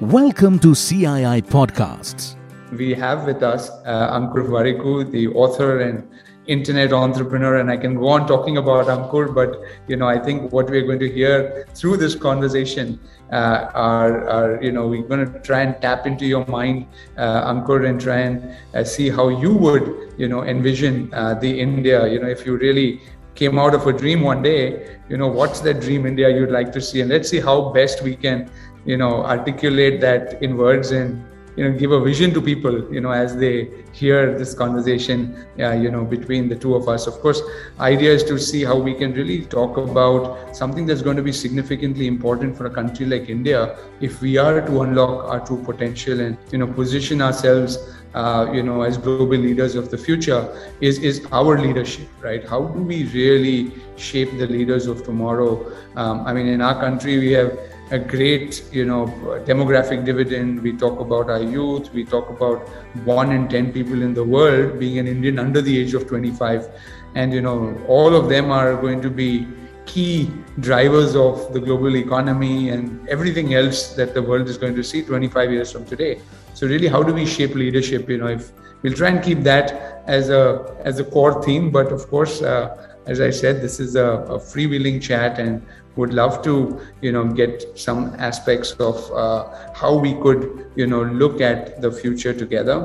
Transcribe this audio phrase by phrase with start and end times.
[0.00, 2.34] Welcome to CII Podcasts.
[2.72, 6.08] We have with us uh, Ankur Warikoo, the author and
[6.46, 10.50] internet entrepreneur and i can go on talking about ankur but you know i think
[10.52, 12.98] what we're going to hear through this conversation
[13.30, 16.86] uh, are, are you know we're going to try and tap into your mind
[17.18, 21.60] uh, ankur and try and uh, see how you would you know envision uh, the
[21.60, 23.00] india you know if you really
[23.34, 26.72] came out of a dream one day you know what's that dream india you'd like
[26.72, 28.50] to see and let's see how best we can
[28.84, 31.24] you know articulate that in words and
[31.56, 35.72] you know give a vision to people you know as they hear this conversation uh,
[35.72, 37.06] you know between the two of us.
[37.06, 37.42] Of course
[37.80, 41.32] idea is to see how we can really talk about something that's going to be
[41.32, 46.20] significantly important for a country like india if we are to unlock our true potential
[46.20, 47.78] and you know position ourselves
[48.14, 50.42] uh, you know as global leaders of the future
[50.80, 52.48] is is our leadership right?
[52.48, 55.72] How do we really shape the leaders of tomorrow?
[55.96, 57.58] Um, i mean in our country we have
[57.90, 59.06] a great you know
[59.44, 60.62] demographic dividend.
[60.62, 61.92] We talk about our youth.
[61.92, 62.68] We talk about
[63.04, 66.68] one in 10 people in the world being an indian under the age of 25
[67.14, 69.46] and you know all of them are going to be
[69.86, 74.84] key drivers of the global economy and everything else that the world is going to
[74.84, 76.20] see 25 years from today.
[76.54, 78.08] So really how do we shape leadership?
[78.08, 81.92] You know if we'll try and keep that as a as a core theme but
[81.92, 85.66] of course uh, as I said, this is a, a freewheeling chat, and
[85.96, 91.02] would love to, you know, get some aspects of uh, how we could, you know,
[91.02, 92.76] look at the future together.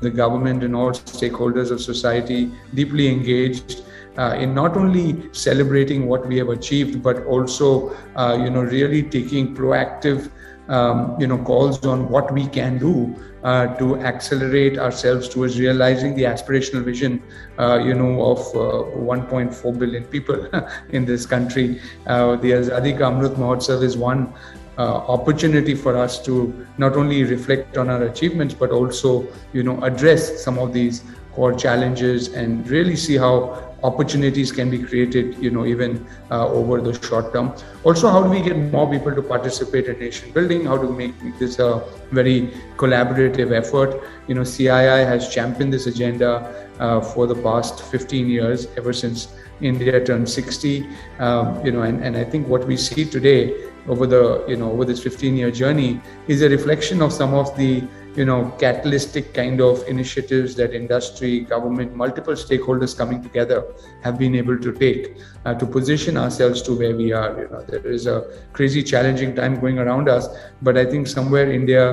[0.00, 3.84] The government and all stakeholders of society deeply engaged
[4.18, 9.04] uh, in not only celebrating what we have achieved, but also, uh, you know, really
[9.04, 10.30] taking proactive
[10.68, 16.14] um, you know calls on what we can do uh, to accelerate ourselves towards realizing
[16.14, 17.22] the aspirational vision
[17.58, 20.48] uh, you know of uh, 1.4 billion people
[20.90, 21.80] in this country.
[22.06, 24.32] Uh, the azadi ka amrit mahotsav is one
[24.78, 29.80] uh, opportunity for us to not only reflect on our achievements but also you know
[29.82, 31.02] address some of these
[31.34, 36.80] core challenges and really see how opportunities can be created you know even uh, over
[36.80, 37.54] the short term.
[37.84, 40.64] Also how do we get more people to participate in nation building?
[40.66, 44.02] How do we make this a very collaborative effort?
[44.26, 46.32] You know cii has championed this agenda
[46.78, 49.28] uh, for the past 15 years ever since
[49.60, 50.86] india turned 60
[51.18, 53.52] um, you know and, and i think what we see today
[53.88, 57.54] over the you know over this 15 year journey is a reflection of some of
[57.56, 57.82] the
[58.18, 63.58] you know catalytic kind of initiatives that industry government multiple stakeholders coming together
[64.02, 67.62] have been able to take uh, to position ourselves to where we are you know.
[67.68, 68.18] There is a
[68.52, 70.28] crazy challenging time going around us
[70.62, 71.84] but i think somewhere india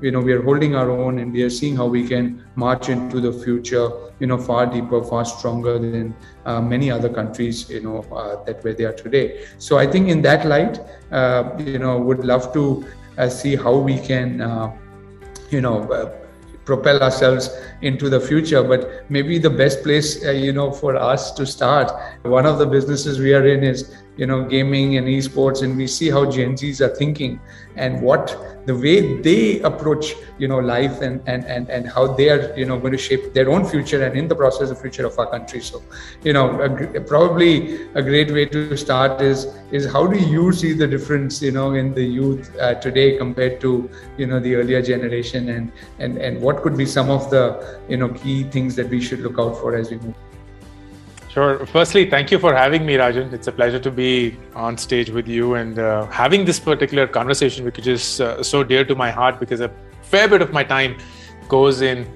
[0.00, 2.88] you know we are holding our own and we are seeing how we can march
[2.88, 3.88] into the future
[4.20, 6.14] you know far deeper far stronger than
[6.46, 9.44] uh, many other countries you know uh, that where they are today.
[9.58, 10.80] So i think in that light
[11.12, 12.84] uh, you know would love to
[13.18, 14.72] uh, see how we can uh,
[15.54, 16.10] you know uh,
[16.64, 17.50] propel ourselves
[17.82, 18.62] into the future.
[18.62, 21.92] But maybe the best place uh, you know for us to start
[22.22, 25.86] one of the businesses we are in is you know gaming and esports and we
[25.86, 27.40] see how gen z's are thinking
[27.76, 28.36] and what
[28.66, 32.64] the way they approach you know life and and and, and how they are you
[32.64, 35.30] know going to shape their own future and in the process the future of our
[35.30, 35.60] country.
[35.60, 35.82] So
[36.22, 40.72] you know a, probably a great way to start is is how do you see
[40.72, 44.82] the difference you know in the youth uh, today compared to you know the earlier
[44.82, 47.44] generation and and and what could be some of the
[47.88, 50.23] you know key things that we should look out for as we move
[51.34, 51.66] Sure.
[51.66, 53.32] Firstly, thank you for having me, Rajan.
[53.32, 57.64] It's a pleasure to be on stage with you and uh, having this particular conversation,
[57.64, 59.68] which is uh, so dear to my heart because a
[60.02, 60.96] fair bit of my time
[61.48, 62.06] goes in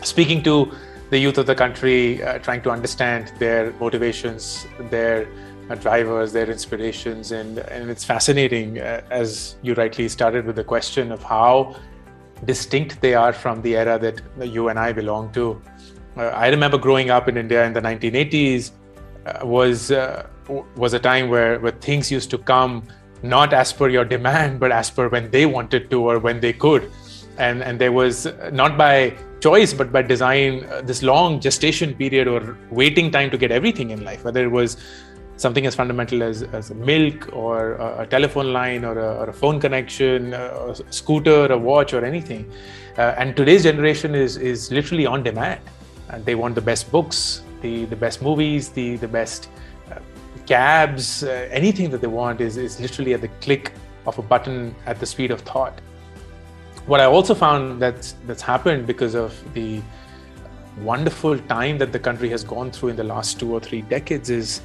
[0.00, 0.72] speaking to
[1.10, 5.28] the youth of the country, uh, trying to understand their motivations, their
[5.68, 10.64] uh, drivers, their inspirations, and and it's fascinating uh, as you rightly started with the
[10.64, 11.76] question of how
[12.46, 15.60] distinct they are from the era that you and I belong to
[16.18, 18.72] I remember growing up in India in the 1980s
[19.26, 20.26] uh, was uh,
[20.76, 22.82] was a time where where things used to come
[23.22, 26.52] not as per your demand but as per when they wanted to or when they
[26.52, 26.90] could.
[27.36, 32.26] And and there was not by choice but by design uh, this long gestation period
[32.26, 34.76] or waiting time to get everything in life whether it was
[35.36, 39.32] something as fundamental as, as milk or a, a telephone line or a, or a
[39.32, 42.50] phone connection a scooter a watch or anything.
[42.96, 45.60] Uh, and today's generation is is literally on demand
[46.10, 49.48] and they want the best books, the, the best movies, the, the best
[49.90, 49.98] uh,
[50.46, 53.72] cabs, uh, anything that they want is, is literally at the click
[54.06, 55.80] of a button at the speed of thought.
[56.86, 59.82] What I also found that's, that's happened because of the
[60.80, 64.30] wonderful time that the country has gone through in the last two or three decades
[64.30, 64.62] is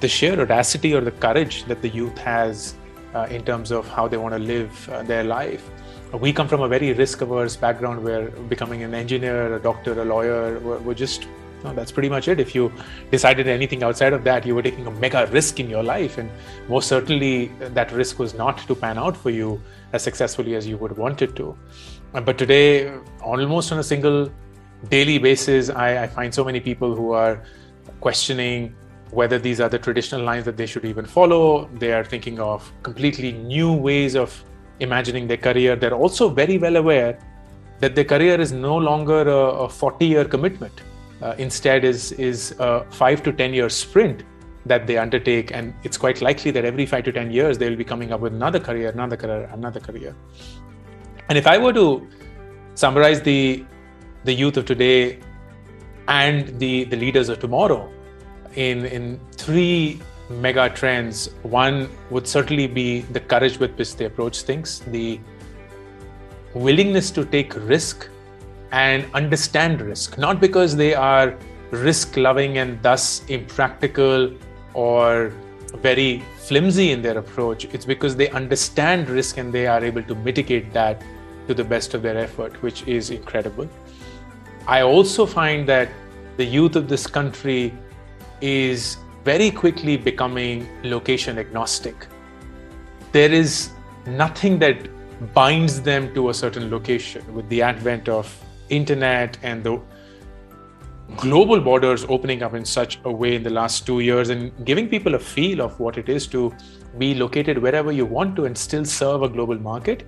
[0.00, 2.74] the sheer audacity or the courage that the youth has
[3.14, 5.70] uh, in terms of how they want to live uh, their life
[6.12, 10.04] we come from a very risk averse background where becoming an engineer, a doctor, a
[10.04, 11.26] lawyer, we're, we're just
[11.64, 12.38] no, that's pretty much it.
[12.38, 12.72] If you
[13.10, 16.18] decided anything outside of that, you were taking a mega risk in your life.
[16.18, 16.30] And
[16.68, 19.60] most certainly, that risk was not to pan out for you
[19.92, 21.58] as successfully as you would want it to.
[22.12, 24.30] But today, almost on a single
[24.88, 27.42] daily basis, I, I find so many people who are
[28.00, 28.74] questioning
[29.10, 31.68] whether these are the traditional lines that they should even follow.
[31.74, 34.44] They are thinking of completely new ways of
[34.80, 35.76] imagining their career.
[35.76, 37.18] They're also very well aware
[37.80, 40.80] that their career is no longer a 40 year commitment.
[41.20, 44.22] Uh, instead, is, is a five to 10 year sprint
[44.66, 45.52] that they undertake.
[45.52, 48.20] And it's quite likely that every five to 10 years, they will be coming up
[48.20, 50.14] with another career, another career, another career.
[51.28, 52.06] And if I were to
[52.74, 53.64] summarize the,
[54.24, 55.18] the youth of today
[56.06, 57.92] and the, the leaders of tomorrow,
[58.54, 61.30] in, in three mega trends.
[61.42, 65.20] One would certainly be the courage with which they approach things, the
[66.54, 68.08] willingness to take risk
[68.72, 71.36] and understand risk, not because they are
[71.70, 74.32] risk loving and thus impractical
[74.74, 75.32] or
[75.76, 77.64] very flimsy in their approach.
[77.66, 81.02] It's because they understand risk and they are able to mitigate that
[81.46, 83.68] to the best of their effort, which is incredible.
[84.66, 85.88] I also find that
[86.36, 87.72] the youth of this country
[88.40, 92.06] is very quickly becoming location agnostic.
[93.12, 93.70] There is
[94.06, 94.88] nothing that
[95.34, 98.34] binds them to a certain location with the advent of
[98.68, 99.80] internet and the
[101.16, 104.88] global borders opening up in such a way in the last two years and giving
[104.88, 106.54] people a feel of what it is to
[106.98, 110.06] be located wherever you want to and still serve a global market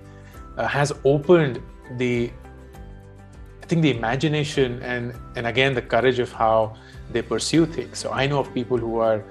[0.57, 1.61] uh, has opened
[1.97, 2.31] the
[3.63, 6.75] i think the imagination and and again the courage of how
[7.13, 7.97] they pursue things.
[7.99, 9.23] So I know of people who are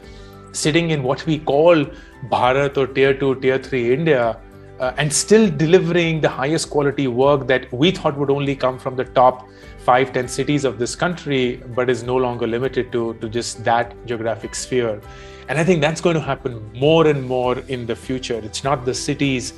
[0.53, 1.85] sitting in what we call
[2.29, 4.41] Bharat or Tier 2, Tier 3 India
[4.81, 8.97] uh, and still delivering the highest quality work that we thought would only come from
[8.97, 9.47] the top
[9.79, 13.95] five, 10 cities of this country, but is no longer limited to, to just that
[14.07, 15.01] geographic sphere.
[15.49, 18.41] And I think that's going to happen more and more in the future.
[18.43, 19.55] It's not the cities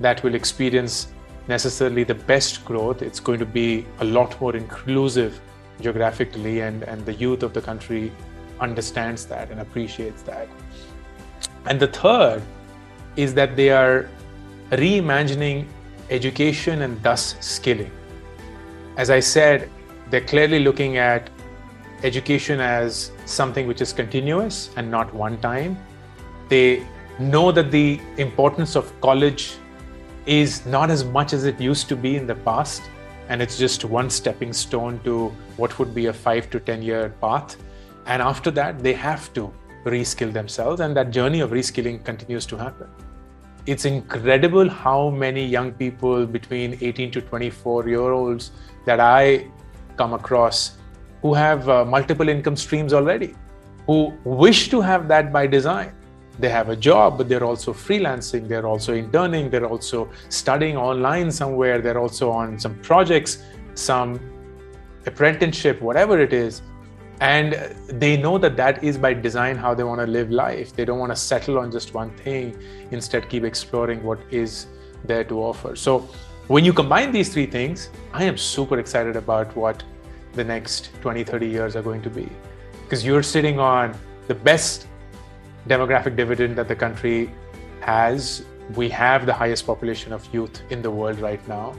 [0.00, 1.08] that will experience
[1.48, 5.40] necessarily the best growth, it's going to be a lot more inclusive
[5.80, 8.12] geographically and, and the youth of the country
[8.60, 10.48] understands that and appreciates that.
[11.66, 12.42] And the third
[13.16, 14.08] is that they are
[14.70, 15.66] reimagining
[16.10, 17.90] education and thus skilling.
[18.96, 19.68] As I said,
[20.10, 21.30] they're clearly looking at
[22.02, 25.78] education as something which is continuous and not one time.
[26.48, 26.86] They
[27.18, 29.56] know that the importance of college
[30.26, 32.82] is not as much as it used to be in the past
[33.28, 37.14] and it's just one stepping stone to what would be a five to 10 year
[37.20, 37.56] path.
[38.06, 39.52] And after that, they have to
[39.84, 42.88] reskill themselves, and that journey of reskilling continues to happen.
[43.66, 48.52] It's incredible how many young people between 18 to 24 year olds
[48.84, 49.48] that I
[49.96, 50.76] come across
[51.22, 53.34] who have uh, multiple income streams already,
[53.86, 55.95] who wish to have that by design
[56.38, 61.30] they have a job, but they're also freelancing, they're also interning, they're also studying online
[61.30, 63.42] somewhere, they're also on some projects,
[63.74, 64.20] some
[65.06, 66.62] apprenticeship, whatever it is.
[67.20, 67.54] And
[67.88, 70.76] they know that that is by design how they want to live life.
[70.76, 74.66] They don't want to settle on just one thing, instead, keep exploring what is
[75.04, 75.76] there to offer.
[75.76, 76.08] So,
[76.48, 79.82] when you combine these three things, I am super excited about what
[80.34, 82.28] the next 20, 30 years are going to be.
[82.82, 84.85] Because you're sitting on the best
[85.68, 87.30] demographic dividend that the country
[87.80, 88.44] has.
[88.74, 91.74] We have the highest population of youth in the world right now.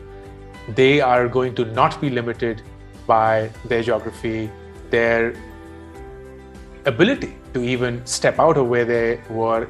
[0.75, 2.61] They are going to not be limited
[3.05, 4.49] by their geography,
[4.89, 5.33] their
[6.85, 9.67] ability to even step out of where they were,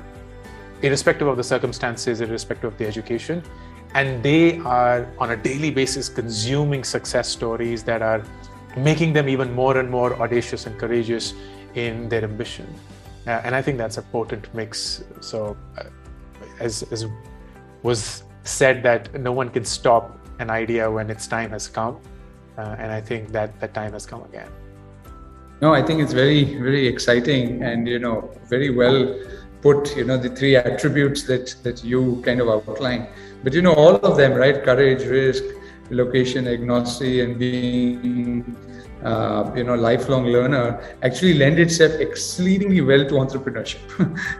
[0.82, 3.44] irrespective of the circumstances, irrespective of the education.
[3.94, 8.24] And they are on a daily basis consuming success stories that are
[8.76, 11.34] making them even more and more audacious and courageous
[11.74, 12.68] in their ambition.
[13.28, 15.04] Uh, and I think that's a potent mix.
[15.20, 15.84] So, uh,
[16.62, 17.06] as, as
[17.84, 22.00] was said, that no one can stop an idea when its time has come,
[22.58, 24.50] uh, and I think that that time has come again.
[25.62, 29.20] No, I think it's very very exciting, and you know, very well
[29.62, 29.96] put.
[29.98, 33.08] You know, the three attributes that that you kind of outlined,
[33.44, 34.64] but you know, all of them, right?
[34.64, 35.44] Courage, risk,
[35.90, 38.56] location agnostic, and being
[39.04, 43.80] uh, you know lifelong learner actually lend itself exceedingly well to entrepreneurship.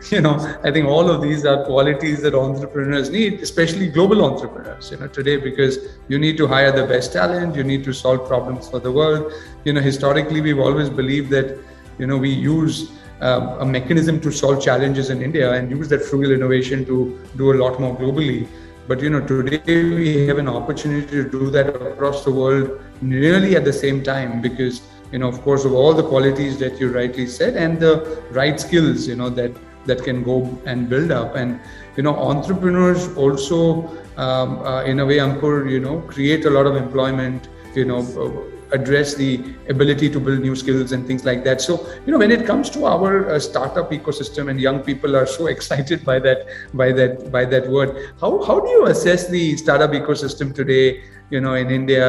[0.12, 4.92] You know i think all of these are qualities that entrepreneurs need especially global entrepreneurs
[4.92, 8.28] you know today because you need to hire the best talent you need to solve
[8.28, 9.32] problems for the world.
[9.64, 11.58] You know historically we've always believed that
[12.00, 16.04] you know we use um, a mechanism to solve challenges in india and use that
[16.04, 18.48] frugal innovation to do a lot more globally
[18.88, 23.56] but you know today we have an opportunity to do that across the world nearly
[23.56, 26.90] at the same time because you know of course of all the qualities that you
[26.90, 27.94] rightly said and the
[28.32, 29.52] right skills you know that
[29.88, 31.36] that can go and build up.
[31.36, 31.60] And
[31.96, 36.68] you know entrepreneurs also um, uh, in a way ankur you know create a lot
[36.68, 38.02] of employment you know
[38.72, 41.62] address the ability to build new skills and things like that.
[41.62, 45.26] So you know when it comes to our uh, startup ecosystem and young people are
[45.26, 49.56] so excited by that by that by that word how how do you assess the
[49.58, 52.08] startup ecosystem today you know in india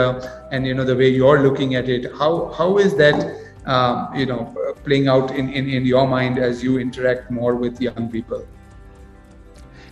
[0.50, 2.12] and you know the way you're looking at it?
[2.18, 3.18] How how is that
[3.66, 7.80] um, you know playing out in, in in your mind as you interact more with
[7.80, 8.46] young people?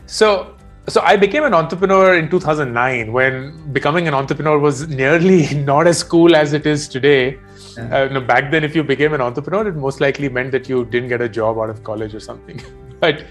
[0.07, 0.56] So
[0.89, 6.03] so I became an entrepreneur in 2009 when becoming an entrepreneur was nearly not as
[6.03, 7.39] cool as it is today.
[7.77, 7.97] Yeah.
[7.97, 10.85] Uh, no, back then, if you became an entrepreneur, it most likely meant that you
[10.85, 12.63] didn't get a job out of college or something.
[13.01, 13.27] but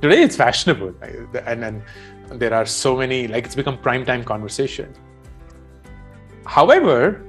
[0.00, 0.94] today, it's fashionable,
[1.46, 1.82] and, and
[2.30, 4.92] there are so many like it's become prime time conversation.
[6.44, 7.24] However,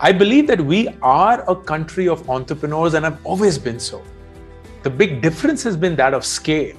[0.00, 4.02] I believe that we are a country of entrepreneurs, and I've always been so.
[4.82, 6.76] The big difference has been that of scale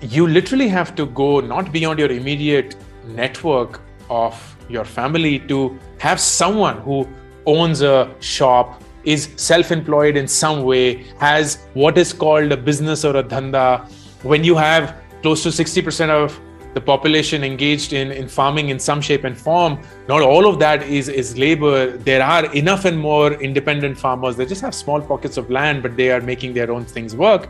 [0.00, 2.76] you literally have to go not beyond your immediate
[3.06, 7.08] network of your family to have someone who
[7.46, 13.16] owns a shop is self-employed in some way has what is called a business or
[13.16, 13.90] a dhanda.
[14.22, 16.38] When you have close to 60% of
[16.74, 20.82] the population engaged in, in farming in some shape and form not all of that
[20.82, 21.96] is is labor.
[21.96, 24.36] There are enough and more independent farmers.
[24.36, 27.48] They just have small pockets of land but they are making their own things work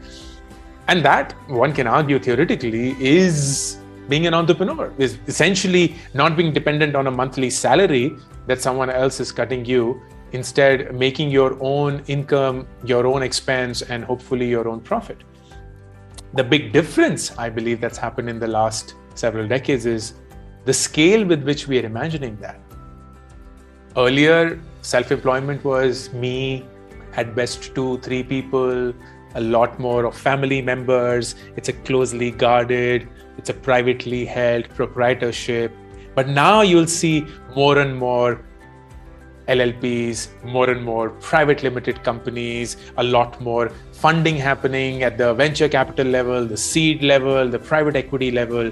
[0.89, 3.79] and that, one can argue theoretically, is
[4.09, 8.17] being an entrepreneur, is essentially not being dependent on a monthly salary
[8.47, 10.01] that someone else is cutting you,
[10.33, 15.19] instead, making your own income, your own expense, and hopefully your own profit.
[16.33, 20.15] The big difference, I believe, that's happened in the last several decades is
[20.65, 22.61] the scale with which we are imagining that.
[23.95, 26.65] Earlier, self employment was me,
[27.15, 28.95] at best two, three people,
[29.35, 31.35] a lot more of family members.
[31.57, 35.73] It's a closely guarded, it's a privately held proprietorship.
[36.15, 38.45] But now you'll see more and more
[39.49, 45.69] LLPs, more and more private limited companies, a lot more funding happening at the venture
[45.69, 48.71] capital level, the seed level, the private equity level.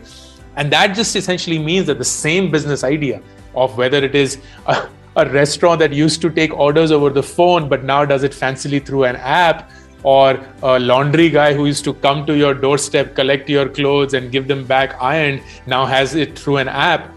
[0.57, 3.23] And that just essentially means that the same business idea
[3.55, 7.69] of whether it is a, a restaurant that used to take orders over the phone
[7.69, 9.71] but now does it fancily through an app
[10.07, 14.31] or a laundry guy who used to come to your doorstep, collect your clothes, and
[14.31, 17.13] give them back ironed, now has it through an app.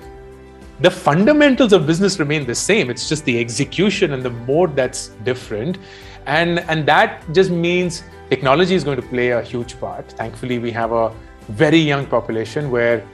[0.79, 2.89] The fundamentals of business remain the same.
[2.89, 5.77] It's just the execution and the mode that's different.
[6.25, 10.11] And, and that just means technology is going to play a huge part.
[10.13, 11.13] Thankfully, we have a
[11.49, 13.05] very young population where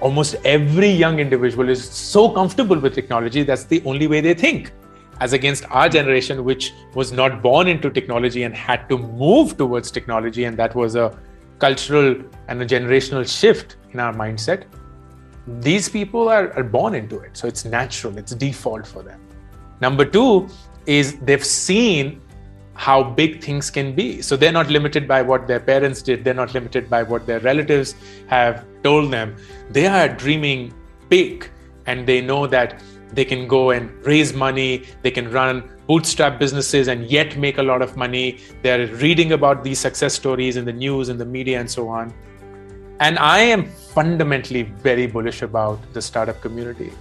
[0.00, 4.72] almost every young individual is so comfortable with technology that's the only way they think
[5.20, 9.90] as against our generation, which was not born into technology and had to move towards
[9.90, 10.44] technology.
[10.44, 11.18] And that was a
[11.58, 12.16] cultural
[12.48, 14.64] and a generational shift in our mindset.
[15.60, 17.36] These people are, are born into it.
[17.36, 19.20] So it's natural, it's default for them.
[19.80, 20.48] Number two
[20.86, 22.20] is they've seen
[22.74, 24.22] how big things can be.
[24.22, 27.40] So they're not limited by what their parents did, they're not limited by what their
[27.40, 27.94] relatives
[28.28, 29.36] have told them.
[29.70, 30.72] They are dreaming
[31.10, 31.50] big
[31.86, 36.86] and they know that they can go and raise money they can run bootstrap businesses
[36.86, 38.38] and yet make a lot of money.
[38.62, 42.12] They're reading about these success stories in the news and the media and so on.
[43.06, 43.64] And i am
[43.94, 46.92] fundamentally very bullish about the startup community.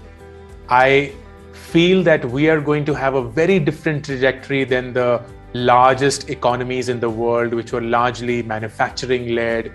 [0.69, 1.11] I
[1.53, 5.21] feel that we are going to have a very different trajectory than the
[5.53, 9.71] largest economies in the world which were largely manufacturing led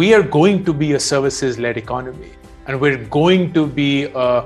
[0.00, 2.32] we are going to be a services led economy
[2.66, 4.44] and we're going to be a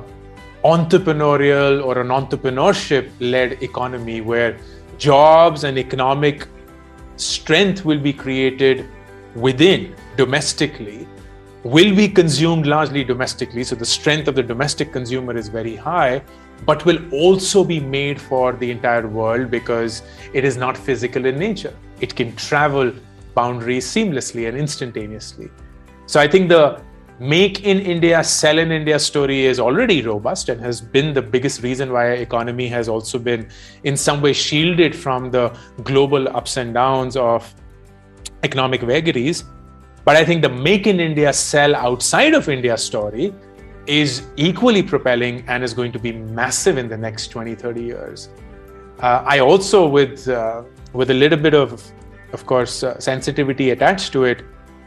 [0.64, 4.58] entrepreneurial or an entrepreneurship led economy where
[4.98, 6.48] jobs and economic
[7.16, 8.86] strength will be created
[9.34, 11.06] within domestically
[11.64, 13.64] will be consumed largely domestically.
[13.64, 16.22] So the strength of the domestic consumer is very high
[16.66, 21.38] but will also be made for the entire world because it is not physical in
[21.38, 21.74] nature.
[22.00, 22.92] It can travel
[23.34, 25.50] boundaries seamlessly and instantaneously.
[26.06, 26.80] So i think the
[27.18, 31.62] make in India, sell in India story is already robust and has been the biggest
[31.62, 33.48] reason why economy has also been
[33.84, 37.52] in some way shielded from the global ups and downs of
[38.42, 39.44] economic vagaries.
[40.04, 43.34] But I think the make in India, sell outside of India story
[43.86, 48.28] is equally propelling and is going to be massive in the next 20, 30 years.
[49.00, 51.82] Uh, I also, with uh, with a little bit of,
[52.32, 54.42] of course, uh, sensitivity attached to it,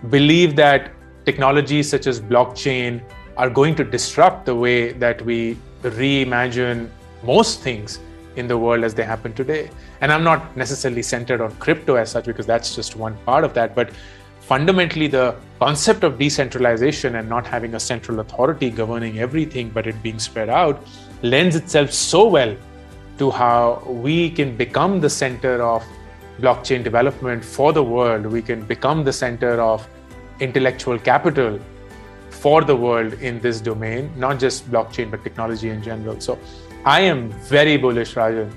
[0.10, 0.92] believe that
[1.26, 3.02] technologies such as blockchain
[3.38, 6.90] are going to disrupt the way that we reimagine
[7.24, 8.00] most things
[8.36, 9.70] in the world as they happen today.
[10.02, 13.54] And I'm not necessarily centered on crypto as such because that's just one part of
[13.54, 13.76] that.
[13.76, 13.92] But
[14.40, 20.02] fundamentally, the concept of decentralization and not having a central authority governing everything, but it
[20.02, 20.86] being spread out,
[21.22, 22.56] lends itself so well
[23.18, 25.84] to how we can become the center of
[26.40, 28.26] blockchain development for the world.
[28.26, 29.88] We can become the center of
[30.42, 31.60] intellectual capital
[32.30, 36.20] for the world in this domain, not just blockchain, but technology in general.
[36.20, 36.40] So
[36.86, 38.52] I am very bullish, Rajan,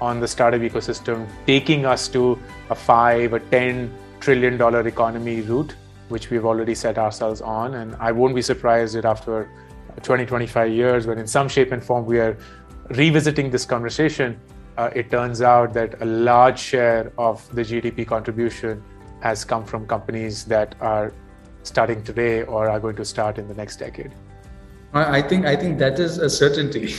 [0.00, 5.74] on the startup ecosystem, taking us to a five, a 10 trillion dollar economy route,
[6.08, 7.74] which we've already set ourselves on.
[7.74, 9.50] And I won't be surprised that after
[10.02, 12.36] 20, 25 years, when in some shape and form we are
[12.90, 14.38] revisiting this conversation,
[14.76, 18.82] uh, it turns out that a large share of the GDP contribution
[19.20, 21.12] has come from companies that are
[21.62, 24.12] starting today or are going to start in the next decade.
[24.92, 26.82] I think I think that is a certainty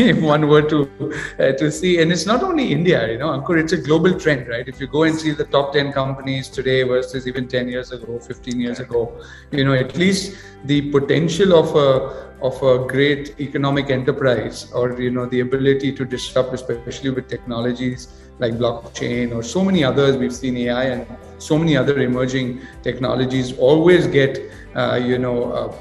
[0.00, 0.90] if one were to
[1.38, 4.48] uh, to see, and it's not only India, you know, Ankur, it's a global trend,
[4.48, 4.66] right?
[4.66, 8.18] If you go and see the top ten companies today versus even ten years ago,
[8.18, 9.20] fifteen years ago,
[9.52, 15.12] you know, at least the potential of a of a great economic enterprise, or you
[15.12, 20.16] know, the ability to disrupt, especially with technologies like blockchain or so many others.
[20.16, 21.06] We've seen AI and
[21.38, 24.38] so many other emerging technologies always get,
[24.74, 25.52] uh, you know.
[25.52, 25.72] Uh,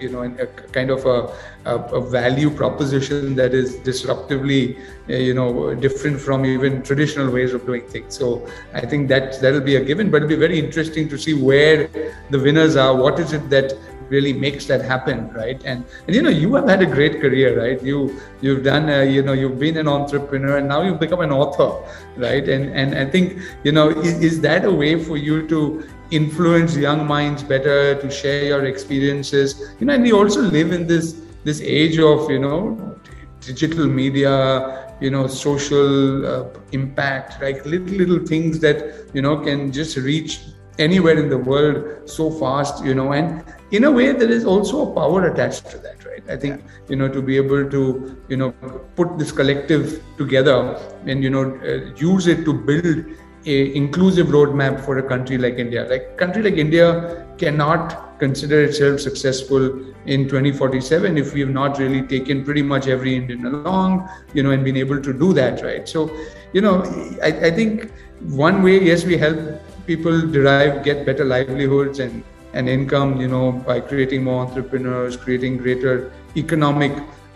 [0.00, 1.32] you know a kind of a,
[1.64, 7.54] a, a, value proposition that is disruptively uh, you know different from even traditional ways
[7.54, 8.16] of doing things.
[8.16, 11.34] So i think that that'll be a given but it'll be very interesting to see
[11.34, 11.88] where
[12.30, 13.72] the winners are what is it that
[14.08, 15.60] really makes that happen right?
[15.64, 17.82] And and you know you have had a great career right?
[17.82, 21.32] You you've done uh, you know you've been an entrepreneur and now you've become an
[21.32, 21.70] author
[22.16, 22.48] right?
[22.48, 26.76] And and i think you know is, is that a way for you to influence
[26.76, 29.74] young minds better to share your experiences.
[29.80, 32.96] You know and we also live in this this age of you know
[33.40, 38.78] digital media you know social uh, impact like little little things that
[39.12, 40.40] you know can just reach
[40.78, 44.90] anywhere in the world so fast you know and in a way there is also
[44.90, 46.24] a power attached to that right?
[46.28, 48.50] I think you know to be able to you know
[48.96, 53.04] put this collective together and you know uh, use it to build
[53.46, 55.86] a inclusive roadmap for a country like India.
[55.88, 59.64] Like country like India cannot consider itself successful
[60.06, 64.50] in 2047 if we have not really taken pretty much every Indian along, you know,
[64.50, 65.88] and been able to do that, right?
[65.88, 66.10] So,
[66.52, 66.82] you know,
[67.22, 69.38] I, I think one way, yes, we help
[69.86, 72.22] people derive, get better livelihoods and
[72.54, 76.92] and income, you know, by creating more entrepreneurs, creating greater economic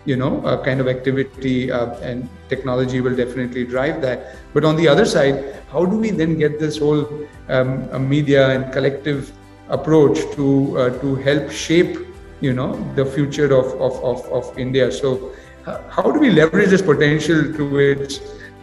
[0.09, 4.35] you know uh, kind of activity uh, and technology will definitely drive that.
[4.53, 5.35] But on the other side
[5.71, 7.05] how do we then get this whole
[7.49, 9.31] um, media and collective
[9.77, 10.47] approach to
[10.79, 11.93] uh, to help shape
[12.41, 14.91] you know the future of of, of, of india?
[14.91, 15.31] So
[15.67, 18.19] uh, how do we leverage this potential to its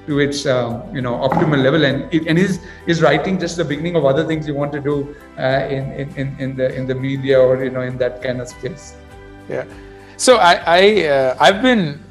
[0.09, 1.85] to its um, you know optimal level?
[1.85, 4.81] And it, and is is writing just the beginning of other things you want to
[4.93, 4.97] do
[5.39, 8.49] uh, in, in in the in the media or you know in that kind of
[8.49, 8.95] space?
[9.49, 9.65] Yeah
[10.17, 12.03] so I, I uh, I've been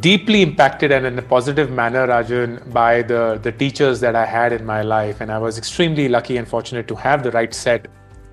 [0.00, 4.52] deeply impacted and in a positive manner, Rajan, by the the teachers that I had
[4.52, 7.88] in my life, and I was extremely lucky and fortunate to have the right set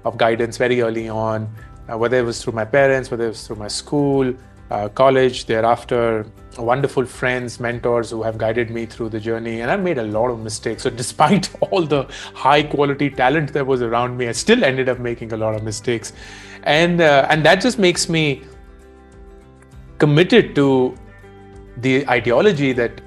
[0.05, 1.49] of guidance very early on,
[1.89, 4.33] uh, whether it was through my parents, whether it was through my school,
[4.71, 6.25] uh, college, thereafter,
[6.57, 9.61] wonderful friends, mentors who have guided me through the journey.
[9.61, 10.83] And I've made a lot of mistakes.
[10.83, 14.99] So, despite all the high quality talent that was around me, I still ended up
[14.99, 16.13] making a lot of mistakes
[16.63, 18.41] and uh, and that just makes me
[19.97, 20.95] committed to
[21.77, 23.01] the ideology that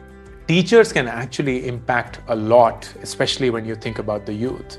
[0.46, 4.78] teachers can actually impact a lot especially when you think about the youth.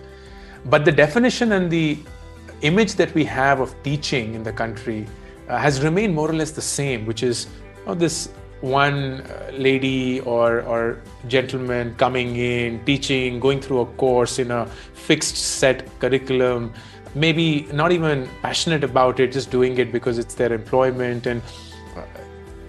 [0.65, 1.97] But the definition and the
[2.61, 5.07] image that we have of teaching in the country
[5.47, 7.47] uh, has remained more or less the same which is
[7.85, 8.29] oh, this
[8.61, 14.65] one uh, lady or or gentleman coming in teaching going through a course in a
[14.93, 16.73] fixed set curriculum
[17.17, 21.25] maybe not even passionate about it, just doing it because it's their employment.
[21.25, 21.41] And
[21.95, 22.03] uh,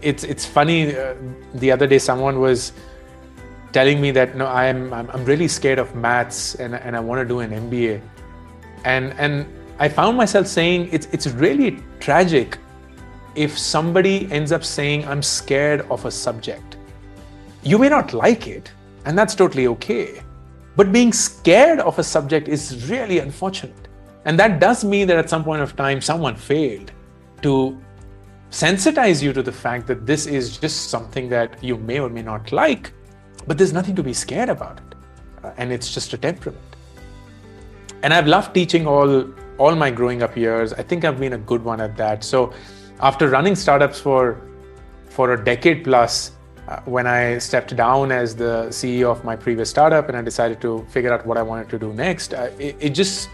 [0.02, 0.96] it's it's funny.
[0.96, 1.14] Uh,
[1.54, 2.72] the other day, someone was
[3.72, 7.20] telling me that no, I'm I'm, I'm really scared of maths and and I want
[7.20, 8.00] to do an MBA,
[8.84, 9.46] and and
[9.78, 12.58] I found myself saying it's it's really tragic
[13.34, 16.76] if somebody ends up saying I'm scared of a subject.
[17.62, 18.72] You may not like it,
[19.04, 20.22] and that's totally okay.
[20.76, 23.87] But being scared of a subject is really unfortunate.
[24.28, 26.92] And that does mean that at some point of time, someone failed
[27.40, 27.80] to
[28.50, 32.20] sensitize you to the fact that this is just something that you may or may
[32.20, 32.92] not like,
[33.46, 34.94] but there's nothing to be scared about it.
[35.42, 36.62] Uh, and it's just a temperament.
[38.02, 39.12] and I've loved teaching all
[39.56, 40.74] all my growing up years.
[40.74, 42.22] I think I've been a good one at that.
[42.22, 42.52] So
[43.00, 44.22] after running startups for
[45.16, 46.32] for a decade plus,
[46.68, 50.60] uh, when I stepped down as the CEO of my previous startup and I decided
[50.60, 53.30] to figure out what I wanted to do next, uh, it, it, just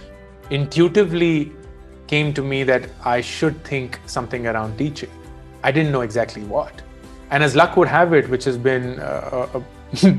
[0.51, 1.53] intuitively
[2.07, 5.11] came to me that I should think something around teaching.
[5.63, 6.83] I didn't know exactly what.
[7.31, 9.49] And as luck would have it, which has been uh,
[10.03, 10.13] a, a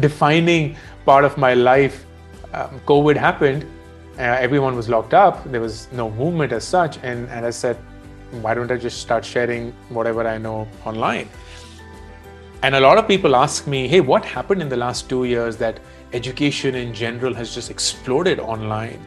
[0.00, 2.06] defining part of my life,
[2.52, 3.66] um, COVID happened
[4.16, 5.42] uh, everyone was locked up.
[5.50, 6.98] There was no movement as such.
[7.02, 7.76] And, and I said,
[8.42, 11.28] why don't I just start sharing whatever I know online?
[12.62, 15.56] And a lot of people ask me, hey, what happened in the last two years
[15.56, 15.80] that
[16.12, 19.04] education in general has just exploded online?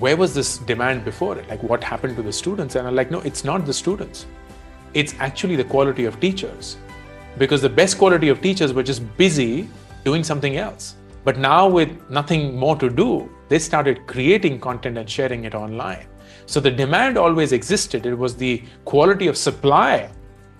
[0.00, 1.46] Where was this demand before it?
[1.48, 2.74] Like, what happened to the students?
[2.74, 4.24] And I'm like, no, it's not the students.
[4.94, 6.78] It's actually the quality of teachers.
[7.36, 9.68] Because the best quality of teachers were just busy
[10.02, 10.96] doing something else.
[11.22, 16.06] But now, with nothing more to do, they started creating content and sharing it online.
[16.46, 18.06] So the demand always existed.
[18.06, 20.10] It was the quality of supply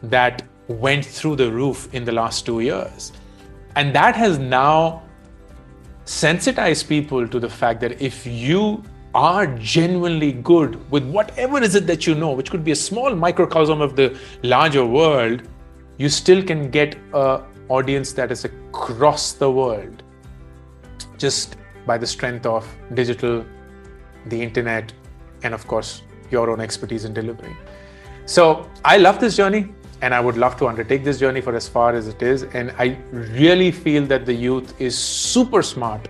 [0.03, 3.13] that went through the roof in the last two years.
[3.75, 5.03] And that has now
[6.05, 11.87] sensitized people to the fact that if you are genuinely good with whatever is it
[11.87, 15.43] that you know, which could be a small microcosm of the larger world,
[15.99, 20.03] you still can get a audience that is across the world
[21.19, 23.45] just by the strength of digital,
[24.27, 24.93] the internet,
[25.43, 27.57] and of course, your own expertise in delivering.
[28.27, 31.69] So I love this journey and I would love to undertake this journey for as
[31.69, 32.45] far as it is.
[32.55, 36.09] And I really feel that the youth is super smart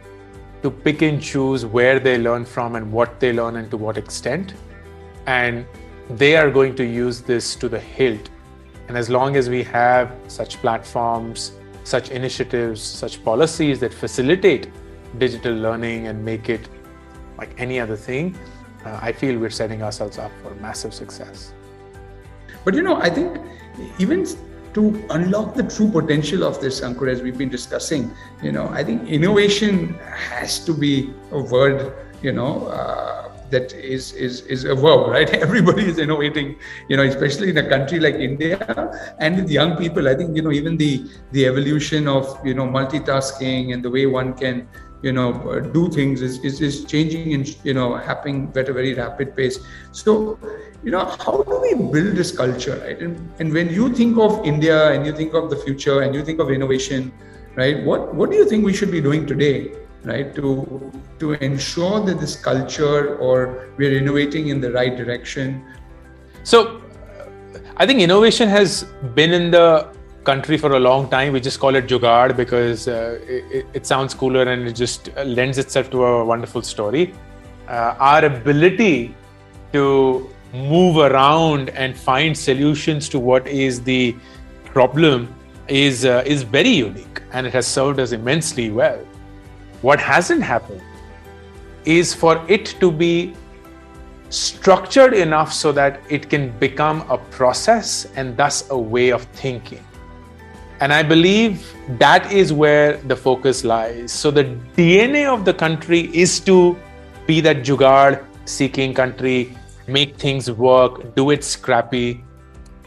[0.62, 3.96] to pick and choose where they learn from and what they learn and to what
[3.96, 4.54] extent.
[5.26, 5.66] And
[6.10, 8.30] they are going to use this to the hilt.
[8.88, 11.52] And as long as we have such platforms,
[11.84, 14.68] such initiatives, such policies that facilitate
[15.18, 16.68] digital learning and make it
[17.38, 18.36] like any other thing,
[18.84, 21.52] uh, I feel we're setting ourselves up for massive success.
[22.64, 23.38] But you know, I think
[23.98, 24.26] even
[24.74, 28.10] to unlock the true potential of this, Ankur, as we've been discussing,
[28.42, 34.12] you know, I think innovation has to be a word, you know, uh, that is
[34.12, 35.28] is is a verb, right?
[35.30, 36.56] Everybody is innovating,
[36.88, 38.58] you know, especially in a country like India
[39.18, 40.08] and with young people.
[40.08, 44.06] I think you know even the the evolution of you know multitasking and the way
[44.06, 44.68] one can
[45.02, 48.94] you know do things is, is, is changing and you know happening at a very
[48.94, 49.58] rapid pace.
[49.92, 50.38] So
[50.82, 53.00] you know how do we build this culture right?
[53.00, 56.24] And, and when you think of india and you think of the future and you
[56.24, 57.12] think of innovation
[57.54, 59.72] right what what do you think we should be doing today
[60.04, 65.62] right to to ensure that this culture or we're innovating in the right direction?
[66.44, 66.80] So
[67.76, 68.84] i think innovation has
[69.14, 69.88] been in the
[70.24, 71.32] country for a long time.
[71.32, 75.58] We just call it Jugaad because uh, it, it, sounds cooler and it just lends
[75.58, 77.14] itself to a wonderful story.
[77.68, 79.14] Uh, our ability
[79.72, 84.14] to move around and find solutions to what is the
[84.64, 85.32] problem
[85.68, 88.98] is uh, is very unique and it has served us immensely well.
[89.82, 90.82] What hasn't happened
[91.84, 93.34] is for it to be
[94.28, 99.84] structured enough so that it can become a process and thus a way of thinking.
[100.80, 104.10] And I believe that is where the focus lies.
[104.12, 104.44] So the
[104.76, 106.76] DNA of the country is to
[107.26, 109.54] be that jugaad seeking country,
[109.86, 112.24] make things work, do it scrappy,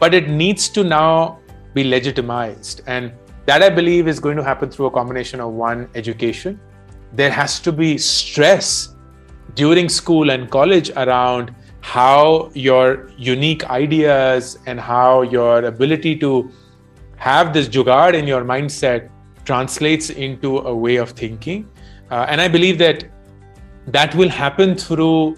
[0.00, 1.38] but it needs to now
[1.72, 2.82] be legitimized.
[2.86, 3.12] And
[3.46, 6.58] that I believe is going to happen through a combination of one, education.
[7.12, 8.94] There has to be stress
[9.54, 16.50] during school and college around how your unique ideas and how your ability to
[17.24, 19.08] have this jugaad in your mindset
[19.46, 21.66] translates into a way of thinking.
[22.10, 23.04] Uh, and I believe that
[23.86, 25.36] that will happen through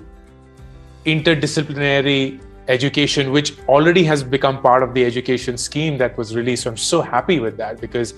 [1.04, 6.64] interdisciplinary education, which already has become part of the education scheme that was released.
[6.64, 8.14] So I'm so happy with that because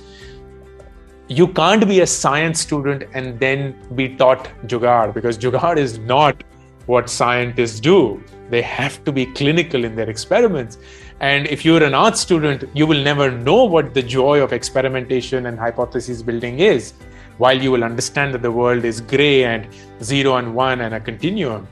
[1.28, 6.42] you can't be a science student and then be taught jugaad because jugaad is not
[6.86, 8.24] what scientists do.
[8.48, 10.78] They have to be clinical in their experiments.
[11.20, 15.46] And if you're an art student, you will never know what the joy of experimentation
[15.46, 16.94] and hypothesis building is,
[17.38, 19.66] while you will understand that the world is gray and
[20.02, 21.66] zero and one and a continuum.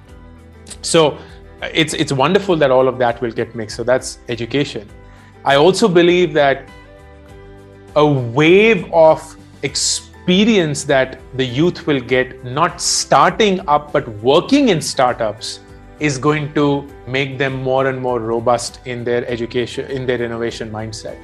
[0.82, 1.18] So
[1.62, 3.76] uh, it's it's wonderful that all of that will get mixed.
[3.76, 4.88] So that's education.
[5.44, 6.68] I also believe that
[7.94, 14.82] a wave of experience that the youth will get, not starting up but working in
[14.82, 15.60] startups,
[15.98, 20.70] is going to make them more and more robust in their education, in their innovation
[20.70, 21.18] mindset.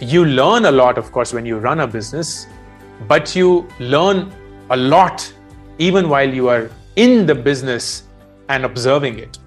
[0.00, 2.46] You learn a lot, of course, when you run a business,
[3.06, 4.32] but you learn
[4.70, 5.32] a lot
[5.78, 8.04] even while you are in the business
[8.48, 9.38] and observing it.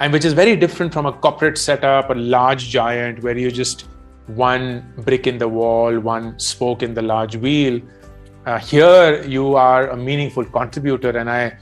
[0.00, 3.86] And which is very different from a corporate setup, a large giant where you're just
[4.26, 7.80] one brick in the wall, one spoke in the large wheel.
[8.46, 11.56] Uh, here you are a meaningful contributor, and I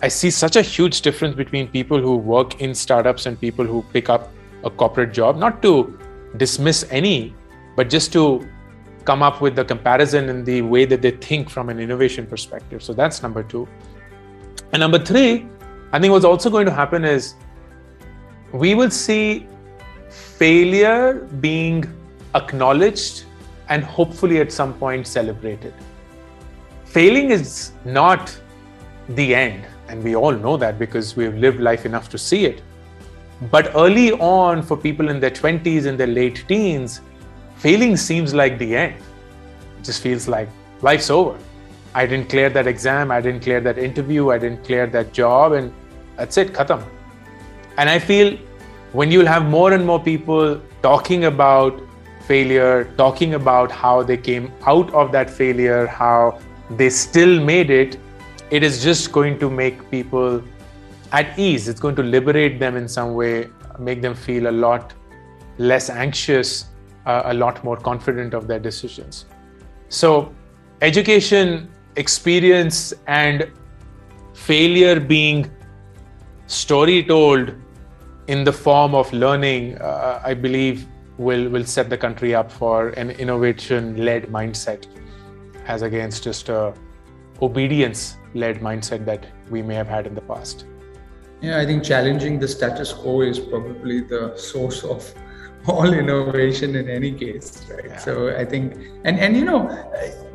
[0.00, 3.82] I see such a huge difference between people who work in startups and people who
[3.92, 4.30] pick up
[4.64, 5.36] a corporate job.
[5.36, 5.98] Not to
[6.36, 7.34] dismiss any,
[7.74, 8.48] but just to
[9.04, 12.82] come up with the comparison in the way that they think from an innovation perspective.
[12.82, 13.66] So that's number two.
[14.72, 15.48] And number three,
[15.92, 17.34] I think what's also going to happen is
[18.52, 19.46] we will see
[20.10, 21.84] failure being
[22.34, 23.24] acknowledged
[23.68, 25.74] and hopefully at some point celebrated.
[26.84, 28.38] Failing is not
[29.08, 32.62] the end, and we all know that because we've lived life enough to see it.
[33.50, 37.00] But early on, for people in their 20s and their late teens,
[37.56, 38.94] failing seems like the end.
[39.78, 40.48] It just feels like
[40.82, 41.38] life's over.
[41.94, 45.52] I didn't clear that exam, I didn't clear that interview, I didn't clear that job,
[45.52, 45.72] and
[46.16, 46.84] that's it, khatam.
[47.76, 48.36] And I feel
[48.92, 51.80] when you'll have more and more people talking about
[52.26, 57.98] failure, talking about how they came out of that failure, how they still made it,
[58.50, 60.42] it is just going to make people
[61.12, 61.68] at ease.
[61.68, 64.94] It's going to liberate them in some way, make them feel a lot
[65.58, 66.66] less anxious,
[67.06, 69.26] uh, a lot more confident of their decisions.
[69.88, 70.34] So,
[70.80, 73.50] education, experience, and
[74.34, 75.50] failure being
[76.46, 77.52] story told
[78.28, 80.86] in the form of learning, uh, I believe
[81.18, 84.86] will will set the country up for an innovation-led mindset,
[85.66, 86.72] as against just a
[87.42, 90.66] obedience-led mindset that we may have had in the past.
[91.40, 95.14] Yeah, I think challenging the status quo is probably the source of
[95.66, 97.96] all innovation in any case right yeah.
[97.98, 99.68] so i think and and you know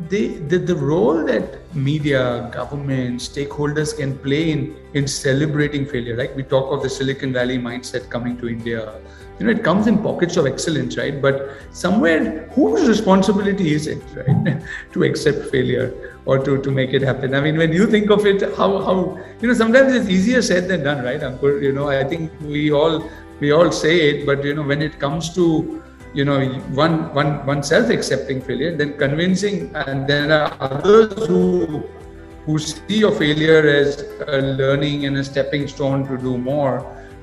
[0.10, 6.36] the, the the role that media government stakeholders can play in in celebrating failure like
[6.36, 8.94] we talk of the silicon valley mindset coming to india
[9.40, 14.02] you know it comes in pockets of excellence right but somewhere whose responsibility is it
[14.16, 14.62] right
[14.94, 15.94] to accept failure
[16.26, 19.20] or to, to make it happen i mean when you think of it how how
[19.42, 21.62] you know sometimes it's easier said than done right Ankur?
[21.62, 23.10] you know i think we all
[23.44, 25.82] we all say it, but you know, when it comes to
[26.14, 26.38] you know
[26.82, 31.84] one one one self-accepting failure, then convincing, and there are others who
[32.46, 36.76] who see your failure as a learning and a stepping stone to do more.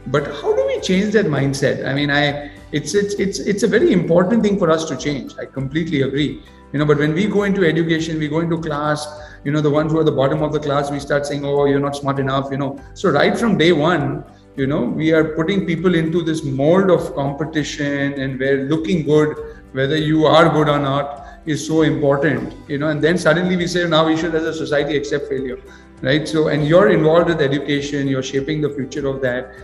[0.07, 1.86] But how change that mindset?
[1.86, 5.34] I mean, I it's it's it's it's a very important thing for us to change.
[5.38, 6.42] I completely agree.
[6.72, 9.06] You know, but when we go into education, we go into class,
[9.44, 11.64] you know, the ones who are the bottom of the class, we start saying, "Oh,
[11.64, 12.78] you're not smart enough," you know.
[12.94, 14.24] So right from day one,
[14.56, 19.36] you know we are putting people into this mold of competition and where looking good
[19.72, 23.66] whether you are good or not is so important you know and then suddenly we
[23.66, 25.58] say now we should as a society accept failure
[26.02, 29.54] right so and you're involved with education you're shaping the future of that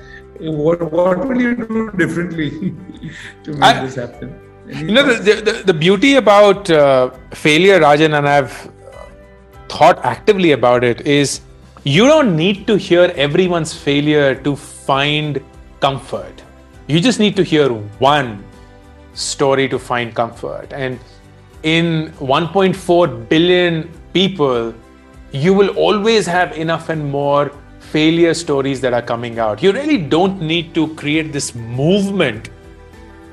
[0.40, 2.50] what what will you do differently
[3.44, 4.34] to make I, this happen
[4.68, 8.56] Any you know the, the, the beauty about uh, failure rajan and i've
[9.68, 11.40] thought actively about it is
[11.84, 15.40] you don't need to hear everyone's failure to find
[15.80, 16.42] comfort.
[16.88, 17.68] You just need to hear
[17.98, 18.44] one
[19.14, 20.72] story to find comfort.
[20.72, 20.98] And
[21.62, 24.74] in 1.4 billion people,
[25.30, 27.52] you will always have enough and more
[27.92, 29.62] failure stories that are coming out.
[29.62, 32.50] You really don't need to create this movement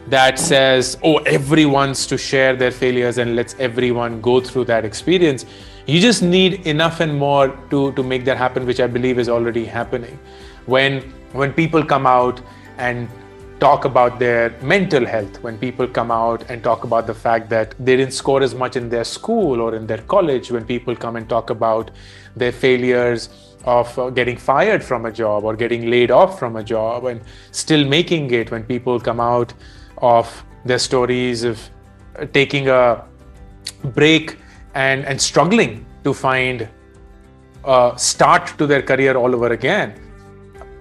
[0.08, 5.46] that says, oh, everyone's to share their failures and let's everyone go through that experience.
[5.86, 9.30] You just need enough and more to, to make that happen, which I believe is
[9.30, 10.20] already happening.
[10.66, 11.02] When
[11.34, 12.42] when people come out
[12.78, 13.10] and
[13.64, 17.74] talk about their mental health, when people come out and talk about the fact that
[17.80, 21.16] they didn't score as much in their school or in their college, when people come
[21.16, 21.90] and talk about
[22.36, 23.30] their failures
[23.64, 27.22] of uh, getting fired from a job or getting laid off from a job and
[27.52, 29.54] still making it, when people come out
[30.00, 31.58] of their stories of
[32.20, 33.06] uh, taking a
[34.02, 34.38] break
[34.74, 36.68] and, and struggling to find
[37.64, 40.03] a start to their career all over again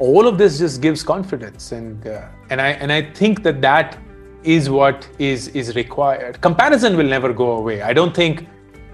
[0.02, 3.98] all of this just gives confidence and uh, and i and i think that that
[4.44, 8.48] is what is is required comparison will never go away i don't think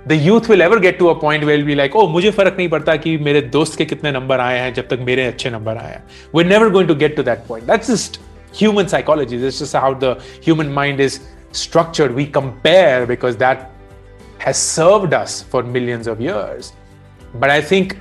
[0.06, 2.56] the youth will ever get to a point where will be like oh मुझे फर्क
[2.58, 5.78] नहीं पड़ता कि मेरे दोस्त के कितने number आए हैं जब तक मेरे अच्छे नंबर
[5.78, 8.20] आए हैं we're never going to get to that point that's just
[8.62, 10.14] human psychology that's just how the
[10.48, 11.20] human mind is
[11.52, 13.70] structured we compare because that
[14.46, 16.74] has served us for millions of years
[17.36, 17.98] but i think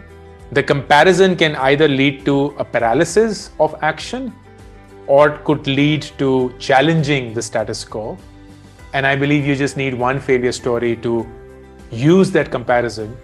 [0.52, 4.34] the comparison can either lead to a paralysis of action
[5.08, 8.18] or it could lead to challenging the status quo.
[8.94, 11.28] And I believe you just need one failure story to
[11.92, 13.18] use that comparison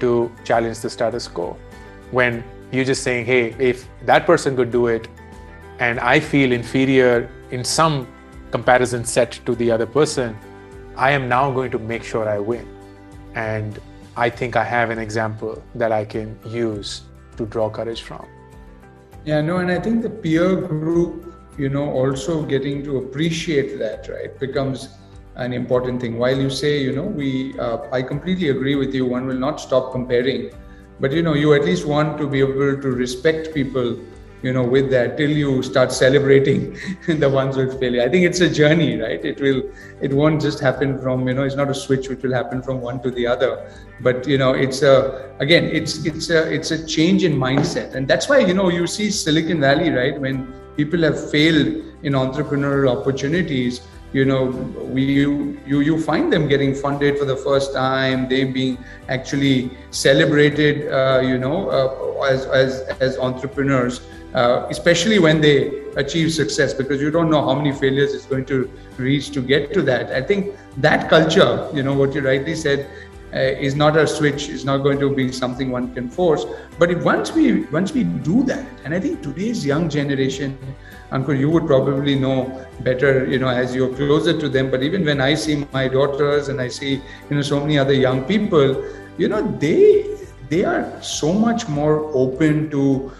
[0.00, 1.56] to challenge the status quo.
[2.10, 5.08] When you're just saying, hey, if that person could do it
[5.78, 8.06] and I feel inferior in some
[8.50, 10.36] comparison set to the other person,
[10.96, 12.66] I am now going to make sure I win.
[13.34, 13.78] And
[14.16, 17.02] I think I have an example that I can use
[17.36, 18.26] to draw courage from.
[19.24, 24.08] Yeah, no, and I think the peer group, you know, also getting to appreciate that,
[24.08, 24.88] right, becomes
[25.36, 26.18] an important thing.
[26.18, 29.06] While you say, you know, we, uh, I completely agree with you.
[29.06, 30.50] One will not stop comparing,
[30.98, 33.98] but you know, you at least want to be able to respect people
[34.42, 36.76] you know with that till you start celebrating
[37.06, 39.24] the ones with failure i think it's a journey right?
[39.24, 39.62] It will
[40.00, 42.80] it won't just happen from you know it's not a switch which will happen from
[42.80, 43.70] one to the other.
[44.00, 47.94] But you know it's a again it's it's a it's a change in mindset.
[47.94, 50.20] And that's why you know you see silicon valley right?
[50.20, 51.66] When people have failed
[52.02, 53.80] in entrepreneurial opportunities
[54.12, 54.46] you know
[54.94, 58.28] we you you, you find them getting funded for the first time.
[58.28, 64.00] They being actually celebrated uh, you know uh, as as as entrepreneurs
[64.34, 68.44] uh, especially when they achieve success because you don't know how many failures it's going
[68.44, 72.54] to reach to get to that i think that culture you know what you rightly
[72.54, 72.88] said
[73.34, 76.44] uh, is not a switch is not going to be something one can force
[76.78, 80.56] but if once we once we do that and i think today's young generation
[81.12, 84.70] Ankur you would probably know better, you know, as you're closer to them.
[84.70, 87.92] But even when I see my daughters and I see, you know, so many other
[87.92, 88.84] young people,
[89.18, 90.06] you know, they
[90.48, 93.10] they are so much more open to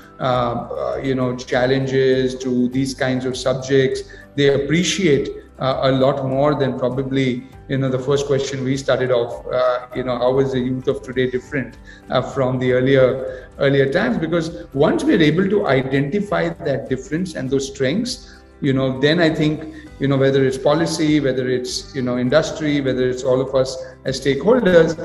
[1.02, 4.02] you know challenges to these kinds of subjects.
[4.36, 5.28] They appreciate
[5.58, 9.86] uh, a lot more than probably you know the first question we started off uh,
[9.94, 11.76] you know how is the youth of today different
[12.10, 14.18] uh, from the earlier earlier times?
[14.18, 19.28] Because once we're able to identify that difference and those strengths you know then i
[19.28, 23.54] think you know whether it's policy whether it's you know industry whether it's all of
[23.54, 24.96] us as stakeholders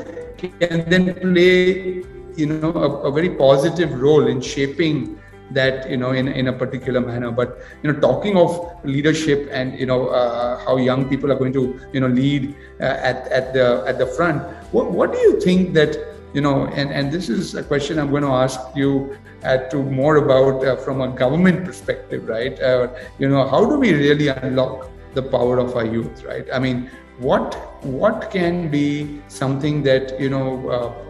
[0.60, 2.04] can then play
[2.38, 5.20] you know a, a, very positive role in shaping
[5.52, 7.32] that you know in, in a particular manner.
[7.32, 11.54] But you know talking of leadership and you know uh, how young people are going
[11.54, 15.40] to you know lead uh, at, at the at the front what, what do you
[15.40, 15.98] think that
[16.34, 19.78] you know and and this is a question i'm going to ask you uh, to
[19.78, 22.60] more about uh, from a government perspective right?
[22.60, 22.88] Uh,
[23.20, 26.48] you know how do we really unlock the power of our youth right?
[26.52, 31.05] I mean what what can be something that you know uh,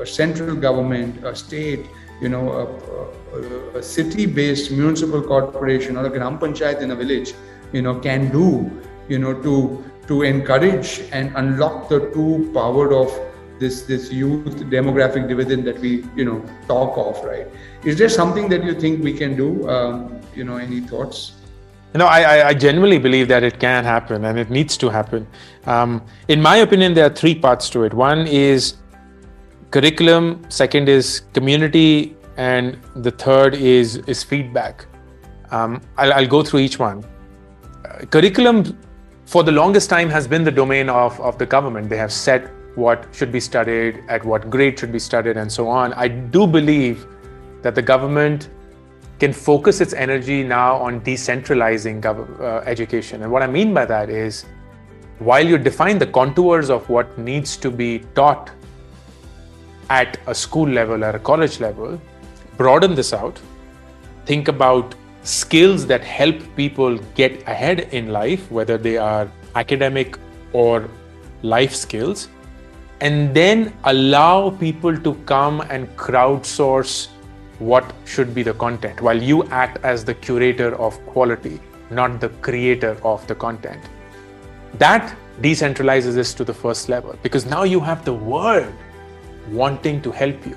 [0.00, 1.86] a central government, a state,
[2.20, 2.64] you know, a,
[3.38, 7.34] a, a city-based municipal corporation or a gram panchayat in a village,
[7.72, 8.70] you know, can do,
[9.08, 13.10] you know, to to encourage and unlock the true power of
[13.58, 17.46] this this youth demographic dividend that we you know talk of, right?
[17.84, 19.68] Is there something that you think we can do?
[19.68, 21.32] Um, you know, any thoughts?
[21.94, 25.26] No, I, I genuinely believe that it can happen and it needs to happen.
[25.64, 27.94] Um, in my opinion, there are three parts to it.
[27.94, 28.74] One is
[29.70, 34.86] curriculum second is community and the third is is feedback.
[35.50, 37.04] Um, I'll, I'll, go through each one.
[37.84, 38.76] Uh, curriculum
[39.26, 41.88] for the longest time has been the domain of, of the government.
[41.88, 45.68] They have set what should be studied at what grade should be studied and so
[45.68, 45.92] on.
[45.94, 47.06] I do believe
[47.62, 48.50] that the government
[49.18, 53.22] can focus its energy now on decentralizing gov- uh, education.
[53.22, 54.44] And what i mean by that is
[55.18, 58.50] while you define the contours of what needs to be taught
[59.90, 62.00] at a school level or a college level,
[62.56, 63.38] broaden this out,
[64.24, 70.18] think about skills that help people get ahead in life, whether they are academic
[70.52, 70.88] or
[71.42, 72.28] life skills,
[73.00, 77.08] and then allow people to come and crowdsource
[77.58, 82.28] what should be the content while you act as the curator of quality, not the
[82.28, 83.82] creator of the content.
[84.74, 88.72] That decentralizes this to the first level because now you have the world
[89.48, 90.56] wanting to help you.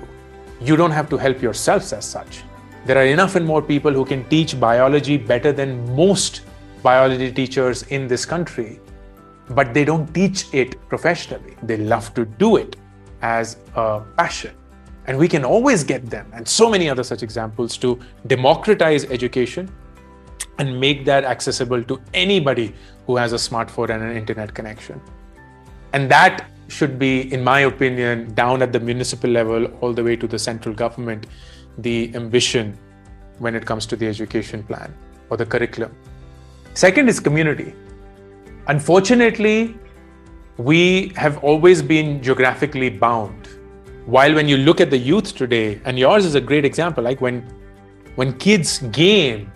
[0.60, 2.42] You don't have to help yourselves as such.
[2.86, 6.42] There are enough and more people who can teach biology better than most
[6.82, 8.80] biology teachers in this country,
[9.50, 11.56] but they don't teach it professionally.
[11.62, 12.76] They love to do it
[13.22, 14.54] as a passion.
[15.06, 19.70] And we can always get them, and so many other such examples, to democratize education
[20.58, 22.74] and make that accessible to anybody
[23.06, 25.00] who has a smartphone and an internet connection.
[25.92, 30.16] And that should be, in my opinion, down at the municipal level all the way
[30.16, 31.26] to the central government,
[31.78, 32.78] the ambition
[33.38, 34.94] when it comes to the education plan
[35.30, 35.94] or the curriculum.
[36.74, 37.74] Second is community.
[38.68, 39.76] Unfortunately,
[40.56, 43.48] we have always been geographically bound.
[44.06, 47.20] While when you look at the youth today, and yours is a great example, like
[47.20, 47.42] when
[48.16, 49.52] when kids game,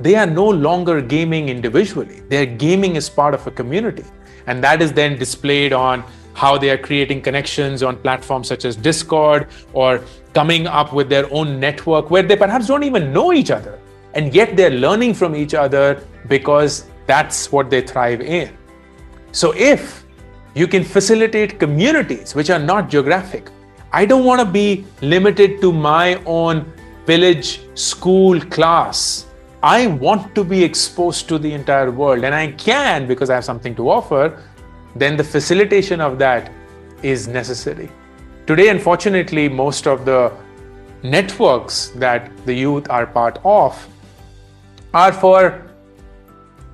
[0.00, 2.20] they are no longer gaming individually.
[2.28, 4.04] They're gaming is part of a community.
[4.46, 6.04] And that is then displayed on
[6.34, 10.02] how they are creating connections on platforms such as Discord or
[10.34, 13.78] coming up with their own network where they perhaps don't even know each other.
[14.14, 18.56] And yet they're learning from each other because that's what they thrive in.
[19.32, 20.04] So if
[20.54, 23.50] you can facilitate communities which are not geographic,
[23.92, 26.72] I don't want to be limited to my own
[27.06, 29.26] village, school, class.
[29.62, 33.44] I want to be exposed to the entire world, and I can because I have
[33.44, 34.42] something to offer.
[34.94, 36.50] Then the facilitation of that
[37.02, 37.90] is necessary.
[38.46, 40.32] Today, unfortunately, most of the
[41.02, 43.88] networks that the youth are part of
[44.94, 45.66] are for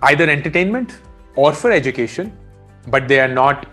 [0.02, 0.98] either entertainment
[1.36, 2.36] or for education,
[2.88, 3.66] but they are not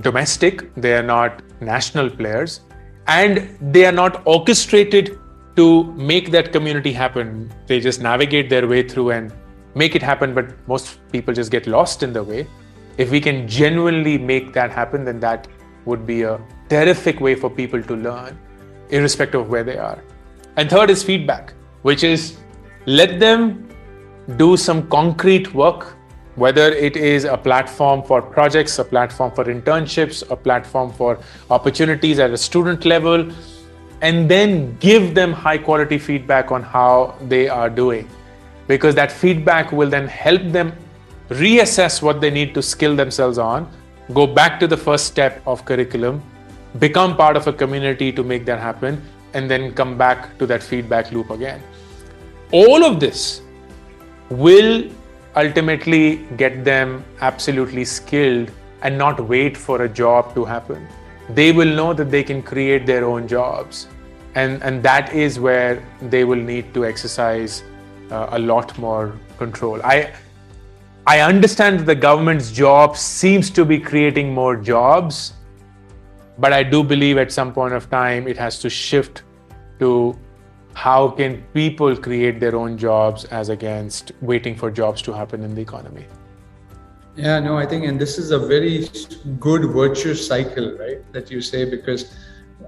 [0.00, 2.60] domestic, they are not national players,
[3.06, 5.18] and they are not orchestrated
[5.56, 7.52] to make that community happen.
[7.66, 9.32] They just navigate their way through and
[9.74, 12.46] make it happen, but most people just get lost in the way.
[12.96, 15.48] If we can genuinely make that happen, then that
[15.84, 18.38] would be a terrific way for people to learn,
[18.90, 20.02] irrespective of where they are.
[20.56, 22.38] And third is feedback, which is
[22.86, 23.68] let them
[24.36, 25.96] do some concrete work,
[26.36, 31.18] whether it is a platform for projects, a platform for internships, a platform for
[31.50, 33.28] opportunities at a student level,
[34.00, 38.08] and then give them high quality feedback on how they are doing.
[38.66, 40.72] Because that feedback will then help them
[41.28, 43.70] reassess what they need to skill themselves on,
[44.12, 46.22] go back to the first step of curriculum,
[46.78, 49.02] become part of a community to make that happen,
[49.32, 51.62] and then come back to that feedback loop again.
[52.52, 53.40] All of this
[54.30, 54.90] will
[55.36, 58.50] ultimately get them absolutely skilled
[58.82, 60.86] and not wait for a job to happen.
[61.30, 63.88] They will know that they can create their own jobs.
[64.34, 67.62] And, and that is where they will need to exercise
[68.10, 69.80] uh, a lot more control.
[69.82, 70.12] I,
[71.06, 75.34] I understand that the government's job seems to be creating more jobs,
[76.38, 79.22] but I do believe at some point of time it has to shift
[79.80, 80.18] to
[80.72, 85.54] how can people create their own jobs as against waiting for jobs to happen in
[85.54, 86.06] the economy.
[87.16, 88.88] Yeah, no, I think, and this is a very
[89.38, 91.12] good virtuous cycle, right?
[91.12, 92.16] That you say, because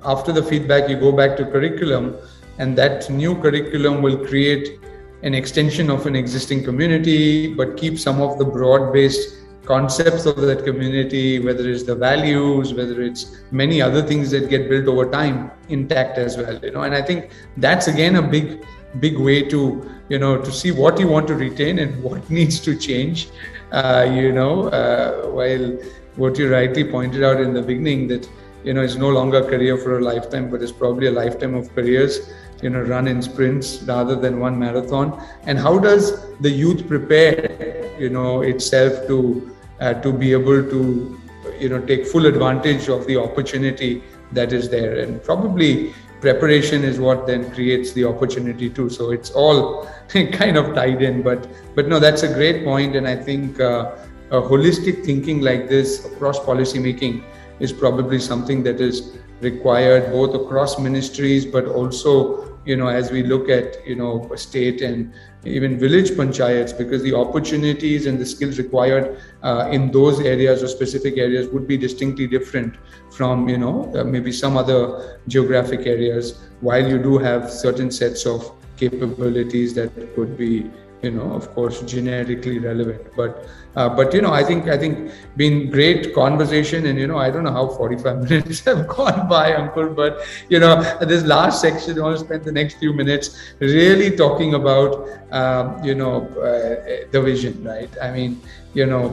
[0.05, 2.17] after the feedback, you go back to curriculum,
[2.59, 4.79] and that new curriculum will create
[5.27, 10.37] an extension of an existing community, but keep some of the broad based concepts of
[10.41, 15.11] that community, whether it's the values, whether it's many other things that get built over
[15.11, 16.57] time, intact as well.
[16.63, 18.65] You know, and I think that's again a big,
[19.01, 19.61] big way to
[20.09, 23.29] you know to see what you want to retain and what needs to change.
[23.73, 25.77] Uh, you know, uh, while
[26.15, 28.31] what you rightly pointed out in the beginning that
[28.63, 31.55] you know it's no longer a career for a lifetime, but it's probably a lifetime
[31.55, 32.21] of careers
[32.63, 35.23] you know run in sprints rather than one marathon?
[35.45, 41.21] And how does the youth prepare you know itself to uh, to be able to
[41.59, 44.03] you know take full advantage of the opportunity
[44.33, 44.99] that is there?
[45.01, 48.89] And probably preparation is what then creates the opportunity too.
[48.89, 51.23] So it's all kind of tied in.
[51.23, 52.97] But but no that's a great point.
[52.97, 53.97] And i think uh,
[54.31, 57.25] a holistic thinking like this across policy making
[57.61, 63.23] is probably something that is required both across ministries but also you know as we
[63.23, 65.13] look at you know state and
[65.45, 70.69] even village panchayats because the opportunities and the skills required uh, in those areas or
[70.69, 72.75] specific areas would be distinctly different
[73.11, 78.27] from you know uh, maybe some other geographic areas while you do have certain sets
[78.27, 80.71] of capabilities that could be
[81.07, 83.03] you know of course generically relevant.
[83.17, 83.47] But
[83.77, 87.31] uh, but you know i think i think been great conversation and you know i
[87.31, 91.99] don't know how 45 minutes have gone by Ankur but you know this last section
[91.99, 97.07] i want to spend the next few minutes really talking about um, you know uh,
[97.13, 97.91] the vision right?
[98.03, 98.41] I mean
[98.75, 99.09] you know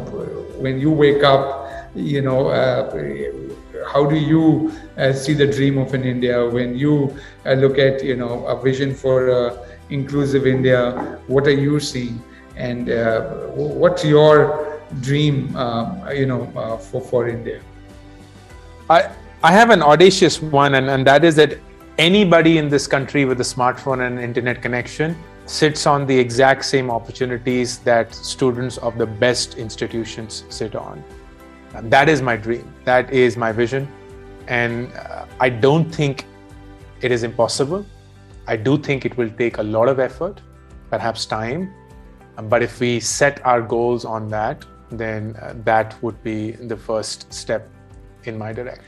[0.58, 2.90] when you wake up you know uh,
[3.92, 6.46] how do you uh, see the dream of an india?
[6.46, 7.16] When you
[7.46, 9.30] uh, look at you know a vision for
[9.94, 11.20] inclusive India?
[11.28, 12.22] What are you seeing,
[12.58, 13.22] and uh,
[13.82, 15.56] what's your dream?
[15.56, 17.62] Um, you know, uh, for for India.
[18.90, 19.10] I
[19.44, 21.58] I have an audacious one, and, and that is that
[21.98, 25.16] anybody in this country with a smartphone and internet connection
[25.46, 31.04] sits on the exact same opportunities that students of the best institutions sit on.
[31.90, 32.74] That is my dream.
[32.86, 33.88] That is my vision.
[34.48, 36.26] And uh, I don't think
[37.02, 37.86] it is impossible.
[38.48, 40.42] I do think it will take a lot of effort,
[40.90, 41.74] perhaps time.
[42.44, 47.32] But if we set our goals on that, then uh, that would be the first
[47.34, 47.70] step
[48.24, 48.86] in my direction.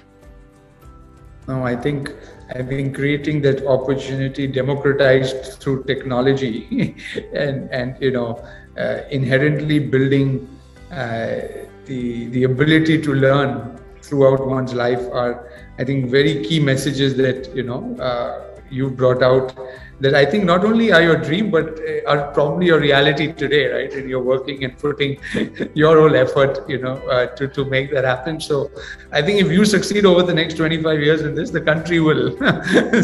[1.47, 2.11] No, I think
[2.55, 6.95] I think creating that opportunity democratized through technology
[7.33, 8.43] and and you know
[8.77, 10.49] uh, inherently building
[10.91, 11.37] uh,
[11.85, 15.49] the the ability to learn throughout one's life are,
[15.79, 18.44] I think, very key messages that you know uh,
[18.75, 19.57] you brought out.
[20.01, 23.67] That I think not only are your dream, but uh, are probably your reality today,
[23.67, 23.93] right?
[23.93, 25.17] And you're working and putting
[25.73, 28.41] your whole effort, you know, uh, to to make that happen.
[28.41, 28.71] So,
[29.13, 32.25] I think if you succeed over the next 25 years in this, the country will.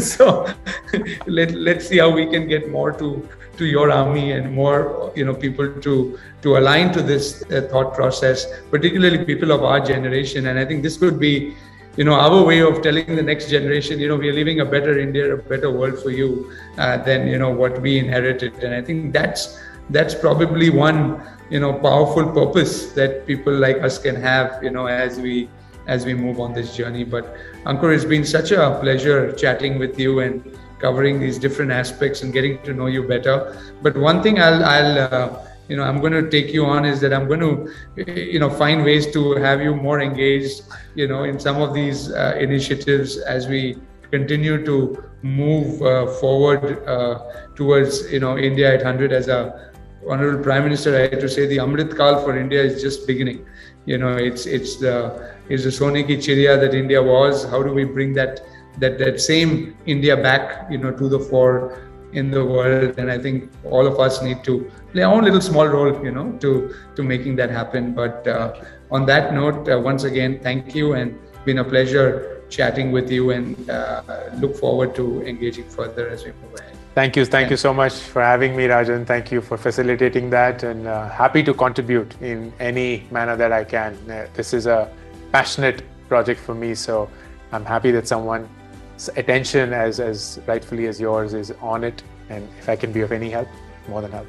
[0.00, 0.26] so,
[1.26, 5.24] let let's see how we can get more to to your army and more you
[5.24, 10.46] know people to to align to this uh, thought process particularly people of our generation
[10.46, 11.54] and i think this could be
[11.96, 14.98] you know our way of telling the next generation you know we're leaving a better
[14.98, 18.80] india a better world for you uh, than you know what we inherited and i
[18.80, 19.58] think that's
[19.90, 21.20] that's probably one
[21.50, 25.48] you know powerful purpose that people like us can have you know as we
[25.86, 27.36] as we move on this journey but
[27.66, 32.32] ankur it's been such a pleasure chatting with you and covering these different aspects and
[32.32, 33.56] getting to know you better.
[33.82, 37.00] But one thing I'll, I'll uh, you know, I'm going to take you on is
[37.00, 40.62] that I'm going to, you know, find ways to have you more engaged,
[40.94, 43.78] you know, in some of these uh, initiatives as we
[44.10, 47.20] continue to move uh, forward uh,
[47.54, 49.72] towards, you know, India at 100 as a
[50.08, 50.96] honorable prime minister.
[50.96, 53.46] I had to say the Amrit Kal for India is just beginning.
[53.86, 57.44] You know, it's it's the it's the Sone ki that India was.
[57.44, 58.40] How do we bring that
[58.78, 62.98] that that same India back, you know, to the fore in the world.
[62.98, 66.10] And I think all of us need to play our own little small role, you
[66.10, 67.94] know, to to making that happen.
[67.94, 72.92] But uh, on that note, uh, once again, thank you, and been a pleasure chatting
[72.92, 74.02] with you, and uh,
[74.34, 76.76] look forward to engaging further as we move ahead.
[76.94, 77.24] Thank you.
[77.24, 79.06] Thank you so much for having me, Rajan.
[79.06, 83.64] Thank you for facilitating that and uh, happy to contribute in any manner that I
[83.64, 83.96] can.
[84.10, 84.92] Uh, this is a
[85.32, 87.08] passionate project for me, so
[87.50, 88.46] I'm happy that someone
[89.16, 92.02] attention as as rightfully as yours is on it.
[92.28, 93.48] And if i can be of any help
[93.88, 94.26] more than help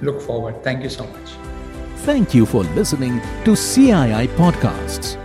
[0.00, 0.62] look forward.
[0.64, 1.30] Thank you so much.
[2.04, 5.16] Thank you for listening to cii podcasts